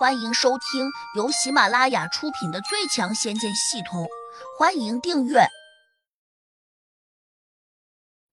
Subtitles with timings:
[0.00, 4.04] 欢迎收听由喜马拉雅出品的《最强仙剑系统》，
[4.58, 5.40] 欢迎订阅。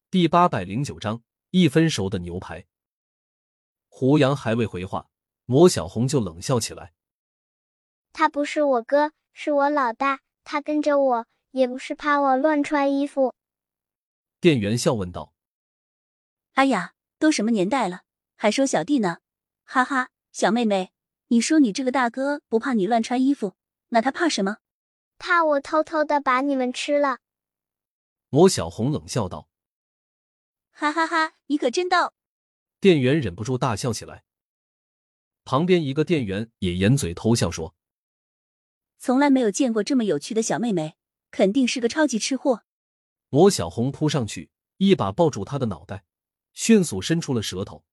[0.10, 2.66] 第八百零九章，一分熟的牛排。
[3.90, 5.10] 胡杨还未回话，
[5.44, 6.94] 魔小红就冷笑起来
[8.14, 10.22] ：“他不是我哥，是我老大。
[10.46, 13.36] 他跟着我，也不是怕我乱穿衣服。”
[14.40, 15.34] 店员笑问道
[16.56, 18.04] ：“哎呀，都什么年代了，
[18.38, 19.18] 还收小弟呢？
[19.66, 20.92] 哈哈，小妹妹。”
[21.28, 23.56] 你说你这个大哥不怕你乱穿衣服，
[23.90, 24.58] 那他怕什么？
[25.18, 27.20] 怕我偷偷的把你们吃了。
[28.30, 29.50] 魔小红冷笑道
[30.72, 32.14] ：“哈哈哈，你可真逗！”
[32.80, 34.24] 店员忍不住大笑起来。
[35.44, 37.74] 旁边一个店员也掩嘴偷笑说
[39.00, 40.96] ：“从来没有见过这么有趣的小妹妹，
[41.32, 42.64] 肯定是个超级吃货。”
[43.30, 46.06] 魔小红扑上去，一把抱住他的脑袋，
[46.54, 47.84] 迅速伸出了舌头，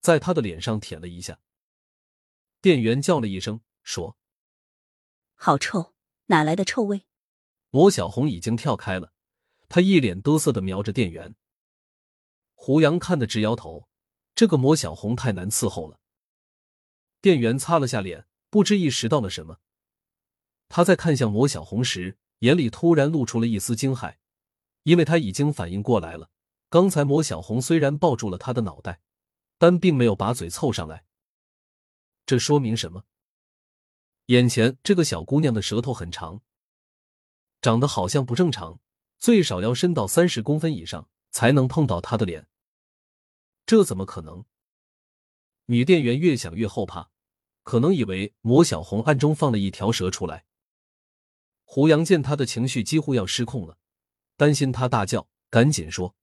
[0.00, 1.40] 在他的脸上舔了一下。
[2.60, 4.16] 店员叫了一声，说
[5.34, 5.94] ：“好臭，
[6.26, 7.06] 哪来的臭味？”
[7.70, 9.12] 魔小红已经跳开了，
[9.68, 11.36] 她一脸得瑟的瞄着店员。
[12.54, 13.88] 胡杨看得直摇头，
[14.34, 16.00] 这个魔小红太难伺候了。
[17.20, 19.58] 店员擦了下脸，不知意识到了什么，
[20.68, 24.16] 他在看向魔小红时，眼里突然露出了一丝惊骇，
[24.82, 26.30] 因为他已经反应过来了，
[26.68, 29.00] 刚才魔小红虽然抱住了他的脑袋，
[29.58, 31.04] 但并没有把嘴凑上来。
[32.28, 33.06] 这说明什么？
[34.26, 36.42] 眼前这个小姑娘的舌头很长，
[37.62, 38.80] 长得好像不正常，
[39.18, 42.46] 最少要伸到三十公分以上才能碰到她的脸。
[43.64, 44.44] 这怎么可能？
[45.64, 47.08] 女店员越想越后怕，
[47.62, 50.44] 可能以为魔小红暗中放了一条蛇出来。
[51.64, 53.78] 胡杨见她的情绪几乎要失控了，
[54.36, 56.14] 担心她大叫，赶紧说：“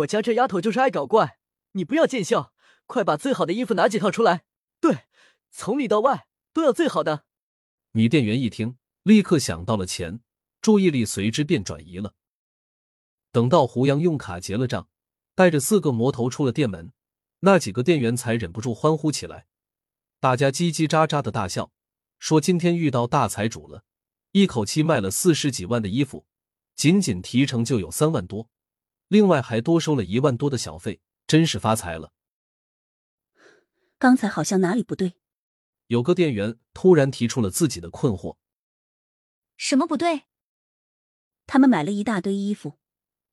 [0.00, 1.38] 我家这丫头就是爱搞怪，
[1.70, 2.52] 你不要见笑，
[2.86, 4.44] 快把最好的衣服拿几套出来。”
[4.84, 5.06] 对，
[5.50, 7.24] 从里到外都要最好的。
[7.92, 10.20] 女店员一听，立刻想到了钱，
[10.60, 12.12] 注意力随之便转移了。
[13.32, 14.90] 等到胡杨用卡结了账，
[15.34, 16.92] 带着四个魔头出了店门，
[17.40, 19.46] 那几个店员才忍不住欢呼起来，
[20.20, 21.72] 大家叽叽喳喳的大笑，
[22.18, 23.84] 说今天遇到大财主了，
[24.32, 26.26] 一口气卖了四十几万的衣服，
[26.76, 28.50] 仅仅提成就有三万多，
[29.08, 32.12] 另外还多收了一万多的小费，真是发财了。
[33.98, 35.14] 刚才好像哪里不对，
[35.86, 38.36] 有个店员突然提出了自己的困惑。
[39.56, 40.24] 什么不对？
[41.46, 42.78] 他们买了一大堆衣服，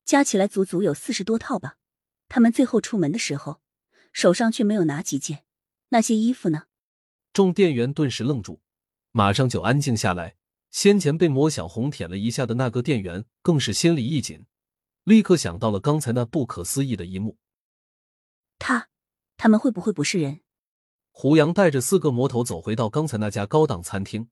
[0.04, 1.76] 加起来足足有四十多套吧。
[2.28, 3.60] 他们最后出门的时候，
[4.12, 5.44] 手上却没有拿几件。
[5.88, 6.64] 那些衣服呢？
[7.32, 8.62] 众店员顿时愣住，
[9.10, 10.36] 马上就安静下来。
[10.70, 14.46] 先前被魔小红舔了一下的那个店员更是心里一紧，
[15.04, 17.36] 立刻想到了刚才那不可思议的一幕。
[18.58, 18.88] 他，
[19.36, 20.40] 他们会不会不是人？
[21.14, 24.28] 胡杨带着四个魔头走回到刚才那家高档餐厅，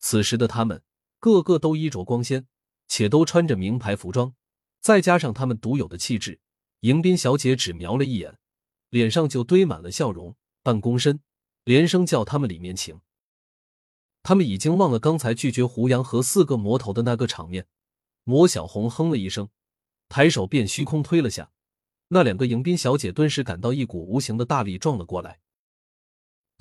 [0.00, 0.82] 此时的他们
[1.20, 2.46] 个个都衣着光鲜，
[2.88, 4.34] 且都穿着名牌服装，
[4.80, 6.40] 再加上他们独有的气质，
[6.80, 8.38] 迎宾小姐只瞄了一眼，
[8.88, 11.20] 脸上就堆满了笑容，半躬身，
[11.64, 13.00] 连声叫他们里面请。
[14.22, 17.66] 他们已经忘了刚才拒绝胡杨和四个魔头的那个场面。
[18.24, 19.48] 魔小红哼了一声，
[20.08, 21.50] 抬手便虚空推了下，
[22.08, 25.40] 那两个迎宾小姐顿时感到一股无形的大力撞了过来。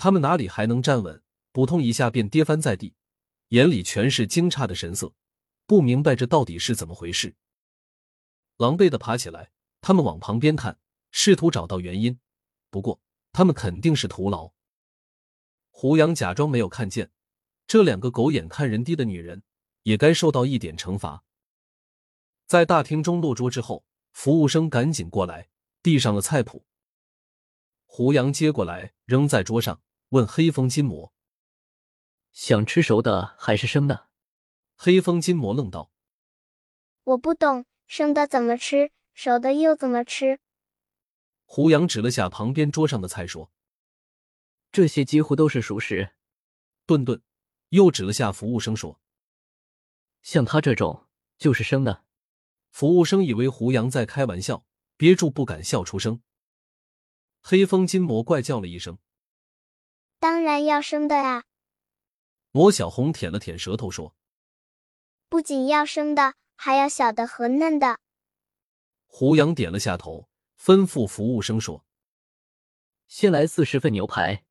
[0.03, 1.21] 他们哪里还能站稳？
[1.51, 2.95] 扑通一下便跌翻在地，
[3.49, 5.13] 眼里全是惊诧的神色，
[5.67, 7.35] 不明白这到底是怎么回事。
[8.57, 10.79] 狼狈的爬起来，他们往旁边看，
[11.11, 12.19] 试图找到原因。
[12.71, 12.99] 不过
[13.31, 14.53] 他们肯定是徒劳。
[15.69, 17.11] 胡杨假装没有看见，
[17.67, 19.43] 这两个狗眼看人低的女人
[19.83, 21.23] 也该受到一点惩罚。
[22.47, 25.49] 在大厅中落桌之后，服务生赶紧过来
[25.83, 26.65] 递上了菜谱。
[27.85, 29.79] 胡杨接过来扔在桌上。
[30.11, 31.13] 问黑风金魔
[32.33, 34.09] ：“想吃熟的还是生的？”
[34.75, 35.89] 黑风金魔愣道
[37.03, 40.41] ：“我不懂，生的怎么吃，熟的又怎么吃？”
[41.45, 43.53] 胡杨指了下旁边桌上的菜说
[44.69, 46.11] ：“这些几乎都是熟食。”
[46.85, 47.21] 顿顿
[47.69, 48.99] 又指了下服务生说
[50.21, 51.07] ：“像他这种
[51.37, 52.03] 就是生的。”
[52.69, 54.65] 服务生以为胡杨在开玩笑，
[54.97, 56.21] 憋住不敢笑出声。
[57.39, 58.97] 黑风金魔怪叫了一声。
[60.21, 61.45] 当然要生的啊！
[62.51, 64.15] 罗小红舔了舔舌头说
[65.29, 67.97] ：“不仅要生的，还要小的和嫩的。”
[69.09, 70.29] 胡杨点了下头，
[70.59, 71.83] 吩咐服务生说
[73.09, 74.45] ：“先来四十份牛排。”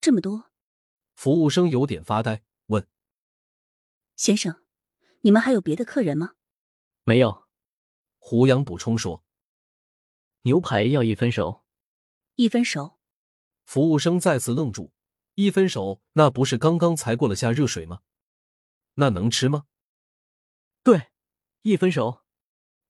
[0.00, 0.50] 这么多？
[1.14, 2.88] 服务生有点发呆，问
[4.16, 4.64] ：“先生，
[5.20, 6.32] 你们还有别的客人吗
[7.04, 7.44] ？”“没有。”
[8.16, 9.22] 胡杨补充说
[10.44, 11.62] ：“牛排要一分熟。”
[12.36, 12.98] 一分熟。
[13.64, 14.92] 服务生再次愣住，
[15.34, 18.00] 一分熟，那不是刚刚才过了下热水吗？
[18.94, 19.66] 那能吃吗？
[20.82, 21.08] 对，
[21.62, 22.20] 一分熟。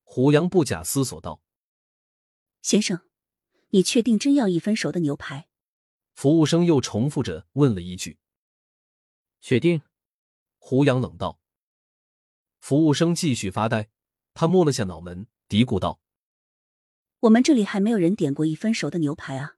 [0.03, 1.41] 胡杨不假思索道
[2.61, 3.01] ：“先生，
[3.71, 5.49] 你确定真要一分熟的牛排？”
[6.15, 8.19] 服务生又重复着问了一句
[9.41, 9.83] ：“确定？”
[10.59, 11.41] 胡杨冷道。
[12.61, 13.89] 服务生继续发呆，
[14.35, 16.01] 他摸了下脑门，嘀咕道
[17.21, 19.57] ：“我们这里还没有人点过一分熟的牛排啊！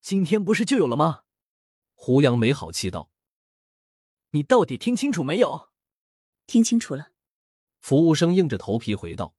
[0.00, 1.22] 今天不是就有了吗？”
[1.94, 3.10] 胡杨没好气道
[4.30, 5.70] ：“你到底听清楚没有？”
[6.46, 7.12] 听清楚了。
[7.78, 9.34] 服务生硬着头皮回道：“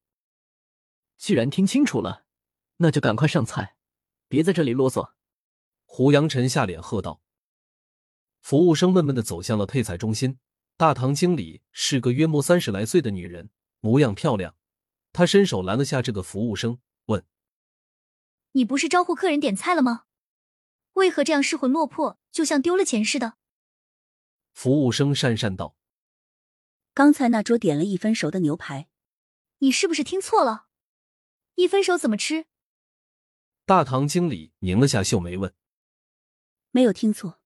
[1.18, 2.26] 既然听清楚了，
[2.78, 3.76] 那就赶快上菜，
[4.28, 5.14] 别在这里啰嗦。”
[5.86, 7.22] 胡杨沉下脸喝道。
[8.40, 10.40] 服务生闷闷的走向了配菜中心。
[10.78, 14.56] 大堂经理是个约莫三十来岁的女人，模样漂亮。
[15.14, 17.24] 她伸手拦了下这个服务生，问
[18.54, 20.06] ：“你不是招呼客人点菜了吗？
[20.94, 23.38] 为何这样失魂落魄，就像丢了钱似的？”
[24.54, 25.76] 服务生讪讪道
[26.94, 28.90] ：“刚才那桌点了一分熟的牛排，
[29.60, 30.68] 你是不是听错了？
[31.56, 32.46] 一分熟怎么吃？”
[33.66, 35.54] 大堂经理拧了下秀眉问
[36.72, 37.40] ：“没有听错，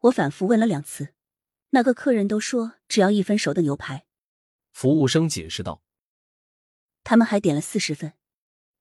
[0.00, 1.14] 我反复问了两次。”
[1.70, 4.06] 那个客人都说只要一分熟的牛排，
[4.72, 5.82] 服务生解释道
[7.04, 8.14] ：“他们还点了四十份。”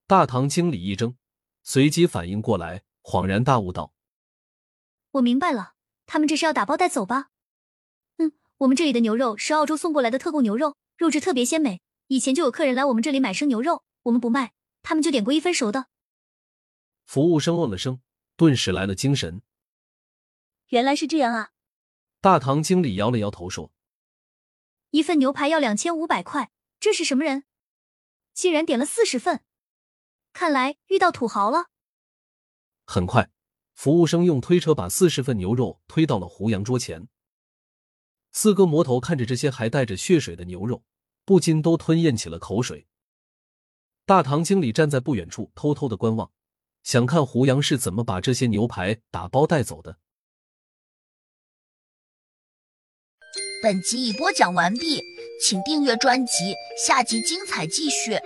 [0.07, 1.17] 大堂经理一怔，
[1.63, 3.93] 随即反应过来，恍然大悟道
[5.17, 5.73] ：“我明白了，
[6.05, 7.29] 他们这是要打包带走吧？
[8.17, 11.81] 嗯，我们这里的牛肉是澳洲送过来的特供牛肉，肉质特别鲜美。
[12.07, 15.87] 以前就有客人来我们这里买生牛肉，我们不卖，他们就点过一分熟的。”
[17.05, 18.01] 服务生哦了声，
[18.35, 19.41] 顿时来了精神
[20.69, 21.51] ：“原来是这样啊！”
[22.21, 23.71] 大堂经理摇了摇头说
[24.91, 27.43] ：“一份牛排要两千五百块，这是什么人？
[28.33, 29.43] 竟然点了四十份，
[30.31, 31.67] 看来遇到土豪了。”
[32.85, 33.29] 很快，
[33.77, 37.07] 服务生用推车把四十份牛肉推到了胡杨桌前。
[38.31, 40.83] 四个魔头看着这些还带着血水的牛肉，
[41.23, 42.87] 不禁都吞咽起了口水。
[44.03, 46.31] 大堂经理站在不远处偷偷的观望，
[46.81, 49.99] 想看胡杨是怎么把这些牛排打包带走的。
[53.61, 55.03] 本集已播讲完毕，
[55.39, 58.19] 请订阅专辑，下集精彩继续。